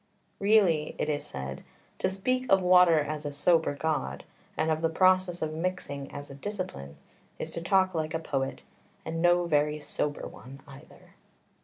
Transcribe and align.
Really, 0.39 0.95
it 0.97 1.09
is 1.09 1.23
said, 1.27 1.63
to 1.99 2.09
speak 2.09 2.51
of 2.51 2.59
water 2.63 2.99
as 3.01 3.23
a 3.23 3.31
"sober 3.31 3.75
god," 3.75 4.23
and 4.57 4.71
of 4.71 4.81
the 4.81 4.89
process 4.89 5.43
of 5.43 5.53
mixing 5.53 6.11
as 6.11 6.31
a 6.31 6.33
"discipline," 6.33 6.97
is 7.37 7.51
to 7.51 7.61
talk 7.61 7.93
like 7.93 8.15
a 8.15 8.19
poet, 8.19 8.63
and 9.05 9.21
no 9.21 9.45
very 9.45 9.79
sober 9.79 10.27
one 10.27 10.59
either. 10.67 11.13